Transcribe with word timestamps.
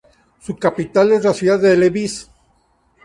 Su 0.39 0.57
capital 0.57 1.11
es 1.11 1.23
la 1.25 1.31
ciudad 1.35 1.59
de 1.59 1.77
Levice. 1.77 2.25